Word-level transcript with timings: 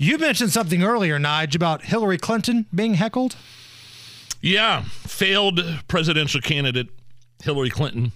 You 0.00 0.16
mentioned 0.16 0.52
something 0.52 0.84
earlier, 0.84 1.18
Nige, 1.18 1.56
about 1.56 1.82
Hillary 1.82 2.18
Clinton 2.18 2.66
being 2.72 2.94
heckled. 2.94 3.34
Yeah, 4.40 4.84
failed 4.84 5.60
presidential 5.88 6.40
candidate 6.40 6.86
Hillary 7.42 7.68
Clinton. 7.70 8.12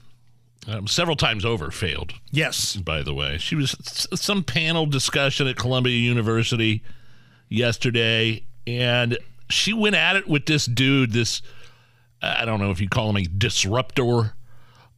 Um, 0.69 0.87
several 0.87 1.17
times 1.17 1.45
over 1.45 1.73
failed. 1.73 2.15
Yes. 2.31 2.77
By 2.77 3.03
the 3.03 3.13
way, 3.13 3.37
she 3.39 3.57
was 3.57 3.75
some 4.15 4.45
panel 4.45 4.87
discussion 4.87 5.49
at 5.49 5.57
Columbia 5.57 5.97
University 5.97 6.85
yesterday, 7.49 8.45
and 8.65 9.19
she 9.51 9.73
went 9.73 9.97
at 9.97 10.15
it 10.15 10.29
with 10.29 10.47
this 10.47 10.67
dude, 10.67 11.11
this 11.11 11.43
I 12.23 12.45
don't 12.45 12.61
know 12.61 12.71
if 12.71 12.81
you 12.81 12.89
call 12.89 13.11
him 13.11 13.17
a 13.17 13.25
disruptor, 13.25 14.35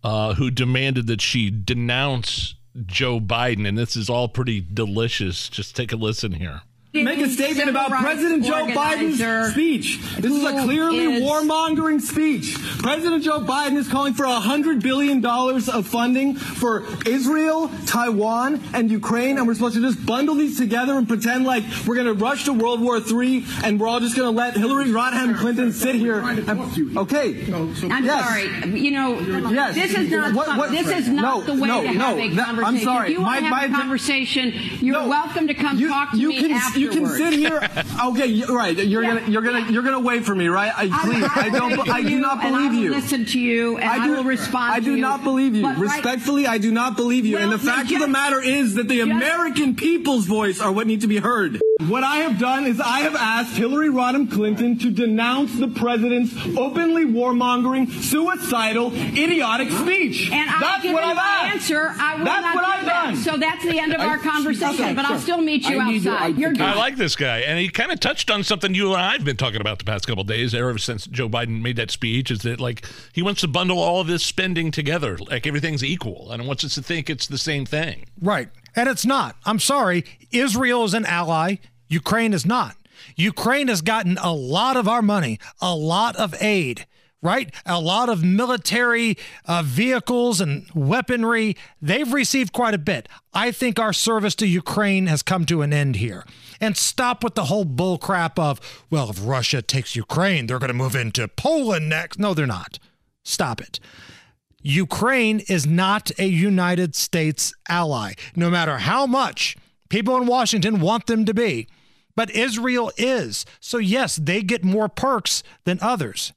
uh, 0.02 0.34
who 0.34 0.50
demanded 0.50 1.06
that 1.06 1.22
she 1.22 1.48
denounce 1.48 2.56
Joe 2.84 3.20
Biden. 3.20 3.66
And 3.66 3.78
this 3.78 3.96
is 3.96 4.10
all 4.10 4.28
pretty 4.28 4.60
delicious. 4.60 5.48
Just 5.48 5.74
take 5.74 5.90
a 5.90 5.96
listen 5.96 6.32
here 6.32 6.60
make 7.02 7.18
a 7.18 7.28
statement 7.28 7.68
about 7.68 7.90
President 7.90 8.44
Joe 8.44 8.66
Biden's 8.66 9.52
speech. 9.52 10.00
This 10.18 10.32
is 10.32 10.44
a 10.44 10.62
clearly 10.62 11.14
is... 11.14 11.22
warmongering 11.22 12.00
speech. 12.00 12.56
President 12.78 13.24
Joe 13.24 13.40
Biden 13.40 13.76
is 13.76 13.88
calling 13.88 14.14
for 14.14 14.24
$100 14.24 14.82
billion 14.82 15.24
of 15.24 15.86
funding 15.86 16.34
for 16.36 16.84
Israel, 17.06 17.70
Taiwan, 17.86 18.62
and 18.72 18.90
Ukraine, 18.90 19.38
and 19.38 19.46
we're 19.46 19.54
supposed 19.54 19.74
to 19.74 19.80
just 19.80 20.04
bundle 20.06 20.36
these 20.36 20.56
together 20.56 20.92
and 20.94 21.08
pretend 21.08 21.44
like 21.44 21.64
we're 21.86 21.96
going 21.96 22.06
to 22.06 22.14
rush 22.14 22.44
to 22.44 22.52
World 22.52 22.80
War 22.80 22.98
III 22.98 23.44
and 23.64 23.80
we're 23.80 23.88
all 23.88 24.00
just 24.00 24.16
going 24.16 24.32
to 24.32 24.36
let 24.36 24.56
Hillary 24.56 24.86
Rodham 24.86 25.36
Clinton 25.36 25.72
sit 25.72 25.96
here. 25.96 26.20
And, 26.20 26.96
okay. 26.98 27.44
I'm 27.52 28.04
yes. 28.04 28.24
sorry. 28.24 28.78
You 28.78 28.90
know, 28.92 29.18
yes. 29.50 29.74
this 29.74 29.94
is 29.94 30.10
not, 30.10 30.34
what, 30.34 30.56
what, 30.56 30.70
this 30.70 30.88
is 30.88 31.08
not 31.08 31.46
no, 31.46 31.54
the 31.54 31.60
way 31.60 31.68
no, 31.68 31.82
to 31.82 31.88
have 31.88 31.96
no, 31.96 32.18
a 32.18 32.36
conversation. 32.36 32.64
I'm 32.64 32.78
sorry. 32.78 33.06
If 33.08 33.12
you 33.12 33.22
want 33.22 33.38
to 33.38 33.44
have 33.44 33.50
my, 33.50 33.64
a 33.64 33.70
conversation, 33.70 34.52
you're 34.80 35.00
no, 35.00 35.08
welcome 35.08 35.48
to 35.48 35.54
come 35.54 35.78
you, 35.78 35.88
talk 35.88 36.12
to 36.12 36.18
you 36.18 36.28
me 36.28 36.40
can, 36.40 36.52
afterwards. 36.52 36.83
You 36.84 36.90
can 36.90 37.06
sit 37.08 37.32
here. 37.34 37.60
Okay, 38.04 38.42
right. 38.44 38.76
You're 38.76 39.02
yeah. 39.02 39.14
gonna 39.14 39.30
you're 39.30 39.42
gonna 39.42 39.70
you're 39.70 39.82
gonna 39.82 40.00
wait 40.00 40.24
for 40.24 40.34
me, 40.34 40.48
right? 40.48 40.72
I, 40.76 40.88
please, 41.04 41.24
I, 41.24 41.46
I 41.46 41.50
don't. 41.50 41.88
I 41.88 42.02
do 42.02 42.18
not 42.18 42.42
believe 42.42 42.72
I 42.72 42.74
you. 42.74 42.90
Listen 42.90 43.24
to 43.24 43.38
you, 43.38 43.76
and 43.78 43.88
I, 43.88 44.04
do, 44.04 44.14
I 44.14 44.16
will 44.16 44.24
respond. 44.24 44.74
I 44.74 44.80
do 44.80 44.96
not 44.96 45.22
believe 45.22 45.54
you. 45.54 45.72
Respectfully, 45.74 46.46
I 46.46 46.58
do 46.58 46.72
not 46.72 46.96
believe 46.96 47.24
you. 47.24 47.38
And 47.38 47.52
the 47.52 47.58
fact 47.58 47.92
of 47.92 48.00
the 48.00 48.08
matter 48.08 48.40
is 48.42 48.74
that 48.74 48.88
the 48.88 49.00
American 49.00 49.76
people's 49.76 50.26
voice 50.26 50.60
are 50.60 50.72
what 50.72 50.86
need 50.86 51.02
to 51.02 51.06
be 51.06 51.18
heard. 51.18 51.60
What 51.88 52.04
I 52.04 52.18
have 52.18 52.38
done 52.38 52.66
is 52.66 52.80
I 52.80 53.00
have 53.00 53.14
asked 53.14 53.56
Hillary 53.56 53.88
Rodham 53.88 54.30
Clinton 54.30 54.78
to 54.78 54.90
denounce 54.90 55.58
the 55.58 55.68
president's 55.68 56.34
openly 56.56 57.04
warmongering, 57.04 57.90
suicidal, 57.90 58.92
idiotic 58.94 59.70
speech. 59.70 60.30
And 60.30 60.48
that's 60.48 60.84
I've 60.84 60.92
what 60.92 61.04
I've 61.04 61.18
asked. 61.18 61.54
answer. 61.54 61.94
I 61.98 62.16
will 62.16 62.24
that's 62.24 62.42
not 62.42 62.54
what 62.54 62.64
I've. 62.64 62.86
So 63.24 63.38
that's 63.38 63.64
the 63.64 63.78
end 63.78 63.94
of 63.94 64.00
our 64.00 64.18
conversation. 64.18 64.84
Okay, 64.84 64.94
but 64.94 65.06
sure. 65.06 65.14
I'll 65.14 65.20
still 65.20 65.40
meet 65.40 65.66
you 65.68 65.80
I 65.80 65.94
outside. 65.94 66.38
You're 66.38 66.52
I 66.60 66.74
like 66.74 66.96
this 66.96 67.16
guy, 67.16 67.38
and 67.40 67.58
he 67.58 67.68
kind 67.68 67.90
of 67.90 68.00
touched 68.00 68.30
on 68.30 68.44
something 68.44 68.74
you 68.74 68.92
and 68.92 69.02
I've 69.02 69.24
been 69.24 69.36
talking 69.36 69.60
about 69.60 69.78
the 69.78 69.84
past 69.84 70.06
couple 70.06 70.24
days, 70.24 70.54
ever 70.54 70.76
since 70.78 71.06
Joe 71.06 71.28
Biden 71.28 71.62
made 71.62 71.76
that 71.76 71.90
speech. 71.90 72.30
Is 72.30 72.40
that 72.40 72.60
like 72.60 72.86
he 73.12 73.22
wants 73.22 73.40
to 73.40 73.48
bundle 73.48 73.78
all 73.78 74.00
of 74.00 74.06
this 74.06 74.24
spending 74.24 74.70
together, 74.70 75.16
like 75.16 75.46
everything's 75.46 75.82
equal, 75.82 76.30
and 76.30 76.46
wants 76.46 76.64
us 76.64 76.74
to 76.74 76.82
think 76.82 77.08
it's 77.08 77.26
the 77.26 77.38
same 77.38 77.64
thing. 77.64 78.04
Right, 78.20 78.50
and 78.76 78.88
it's 78.88 79.06
not. 79.06 79.36
I'm 79.44 79.58
sorry. 79.58 80.04
Israel 80.30 80.84
is 80.84 80.94
an 80.94 81.06
ally. 81.06 81.56
Ukraine 81.88 82.32
is 82.32 82.44
not. 82.44 82.76
Ukraine 83.16 83.68
has 83.68 83.80
gotten 83.80 84.18
a 84.18 84.32
lot 84.32 84.76
of 84.76 84.88
our 84.88 85.02
money, 85.02 85.38
a 85.60 85.74
lot 85.74 86.16
of 86.16 86.34
aid 86.42 86.86
right? 87.24 87.52
A 87.64 87.80
lot 87.80 88.08
of 88.10 88.22
military 88.22 89.16
uh, 89.46 89.62
vehicles 89.64 90.40
and 90.40 90.66
weaponry. 90.74 91.56
They've 91.80 92.12
received 92.12 92.52
quite 92.52 92.74
a 92.74 92.78
bit. 92.78 93.08
I 93.32 93.50
think 93.50 93.80
our 93.80 93.94
service 93.94 94.34
to 94.36 94.46
Ukraine 94.46 95.06
has 95.06 95.22
come 95.22 95.46
to 95.46 95.62
an 95.62 95.72
end 95.72 95.96
here. 95.96 96.24
And 96.60 96.76
stop 96.76 97.24
with 97.24 97.34
the 97.34 97.46
whole 97.46 97.64
bull 97.64 97.98
crap 97.98 98.38
of, 98.38 98.60
well, 98.90 99.10
if 99.10 99.26
Russia 99.26 99.62
takes 99.62 99.96
Ukraine, 99.96 100.46
they're 100.46 100.58
going 100.58 100.68
to 100.68 100.74
move 100.74 100.94
into 100.94 101.26
Poland 101.26 101.88
next. 101.88 102.18
No, 102.18 102.34
they're 102.34 102.46
not. 102.46 102.78
Stop 103.24 103.60
it. 103.60 103.80
Ukraine 104.60 105.40
is 105.48 105.66
not 105.66 106.10
a 106.18 106.26
United 106.26 106.94
States 106.94 107.54
ally, 107.68 108.12
no 108.36 108.50
matter 108.50 108.78
how 108.78 109.06
much 109.06 109.56
people 109.88 110.16
in 110.16 110.26
Washington 110.26 110.80
want 110.80 111.06
them 111.06 111.24
to 111.24 111.34
be. 111.34 111.68
But 112.16 112.30
Israel 112.30 112.92
is. 112.96 113.44
So, 113.60 113.78
yes, 113.78 114.16
they 114.16 114.42
get 114.42 114.62
more 114.62 114.88
perks 114.88 115.42
than 115.64 115.78
others. 115.80 116.32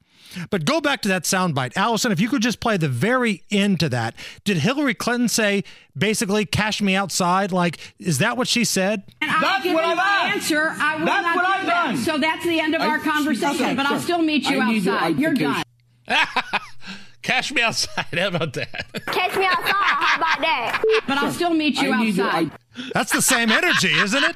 But 0.50 0.66
go 0.66 0.82
back 0.82 1.02
to 1.04 1.10
that 1.10 1.24
soundbite. 1.24 1.76
Allison, 1.76 2.12
if 2.12 2.20
you 2.20 2.30
could 2.30 2.42
just 2.42 2.60
play 2.60 2.78
the 2.78 2.90
very 2.90 3.44
end 3.52 3.80
to 3.82 3.90
that. 3.90 4.16
Did 4.44 4.58
Hillary 4.58 4.94
Clinton 4.94 5.28
say 5.28 5.64
basically 5.98 6.46
cash 6.46 6.82
me 6.82 6.96
outside? 6.96 7.52
Like, 7.52 7.80
is 8.00 8.20
that 8.20 8.38
what 8.38 8.48
she 8.48 8.64
said? 8.64 9.04
And 9.22 9.30
that's 9.30 9.66
what 9.66 9.84
I've 9.84 9.98
answer. 10.34 10.74
I 10.78 10.98
will 10.98 11.06
that's 11.06 11.24
not 11.24 11.36
what 11.36 11.46
I've 11.46 11.66
that. 11.66 11.86
done. 11.86 11.98
So 11.98 12.18
that's 12.18 12.44
the 12.46 12.60
end 12.60 12.76
of 12.76 12.82
I, 12.82 12.88
our 12.88 13.00
conversation. 13.00 13.66
Okay, 13.66 13.76
but 13.76 13.86
sure. 13.86 13.96
I'll 13.96 14.02
still 14.02 14.22
meet 14.22 14.50
you 14.50 14.60
I 14.60 14.76
outside. 14.76 15.20
You're 15.20 15.34
done. 15.34 15.64
Cash 17.22 17.52
me 17.52 17.62
outside. 17.62 18.06
How 18.18 18.28
about 18.28 18.54
that? 18.54 19.06
Cash 19.08 19.36
me 19.36 19.46
outside. 19.46 19.74
How 19.74 20.18
about 20.18 20.42
that? 20.42 21.04
But 21.08 21.18
I'll 21.18 21.32
still 21.32 21.54
meet 21.54 21.82
you 21.82 21.94
outside. 21.94 22.52
That's 22.94 23.12
the 23.12 23.22
same 23.22 23.52
energy, 23.52 23.92
isn't 23.92 24.24
it? 24.24 24.36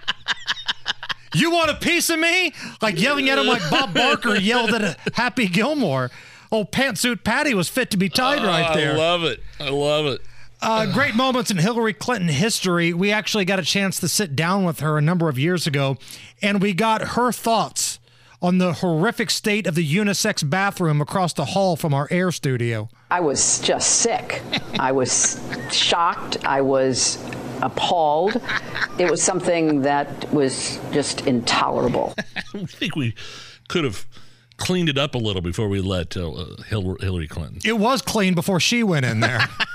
You 1.33 1.51
want 1.51 1.71
a 1.71 1.75
piece 1.75 2.09
of 2.09 2.19
me? 2.19 2.53
Like 2.81 2.99
yelling 2.99 3.29
at 3.29 3.37
him 3.37 3.47
like 3.47 3.61
Bob 3.69 3.93
Barker 3.93 4.35
yelled 4.35 4.71
at 4.71 4.97
Happy 5.13 5.47
Gilmore. 5.47 6.11
Old 6.51 6.71
pantsuit 6.71 7.23
Patty 7.23 7.53
was 7.53 7.69
fit 7.69 7.89
to 7.91 7.97
be 7.97 8.09
tied 8.09 8.39
oh, 8.39 8.47
right 8.47 8.73
there. 8.73 8.93
I 8.93 8.97
love 8.97 9.23
it. 9.23 9.41
I 9.59 9.69
love 9.69 10.05
it. 10.05 10.21
Uh, 10.61 10.91
great 10.93 11.15
moments 11.15 11.49
in 11.49 11.57
Hillary 11.57 11.93
Clinton 11.93 12.29
history. 12.29 12.93
We 12.93 13.11
actually 13.11 13.45
got 13.45 13.57
a 13.57 13.63
chance 13.63 13.99
to 13.99 14.07
sit 14.07 14.35
down 14.35 14.63
with 14.63 14.81
her 14.81 14.97
a 14.97 15.01
number 15.01 15.27
of 15.27 15.39
years 15.39 15.65
ago, 15.65 15.97
and 16.41 16.61
we 16.61 16.73
got 16.73 17.01
her 17.01 17.31
thoughts 17.31 17.99
on 18.43 18.57
the 18.57 18.73
horrific 18.73 19.29
state 19.29 19.65
of 19.65 19.75
the 19.75 19.87
unisex 19.87 20.47
bathroom 20.47 21.01
across 21.01 21.33
the 21.33 21.45
hall 21.45 21.75
from 21.75 21.93
our 21.93 22.07
air 22.11 22.31
studio. 22.31 22.89
I 23.09 23.21
was 23.21 23.59
just 23.61 24.01
sick. 24.01 24.41
I 24.79 24.91
was 24.91 25.41
shocked. 25.71 26.45
I 26.45 26.61
was 26.61 27.17
appalled. 27.61 28.41
It 28.97 29.09
was 29.09 29.21
something 29.21 29.81
that 29.81 30.31
was 30.33 30.79
just 30.91 31.27
intolerable. 31.27 32.13
I 32.53 32.65
think 32.65 32.95
we 32.95 33.15
could 33.67 33.83
have 33.83 34.05
cleaned 34.57 34.89
it 34.89 34.97
up 34.97 35.15
a 35.15 35.17
little 35.17 35.41
before 35.41 35.67
we 35.67 35.81
let 35.81 36.15
uh, 36.15 36.45
Hillary 36.67 37.27
Clinton. 37.27 37.59
It 37.65 37.79
was 37.79 38.01
clean 38.01 38.35
before 38.35 38.59
she 38.59 38.83
went 38.83 39.05
in 39.05 39.19
there. 39.19 39.41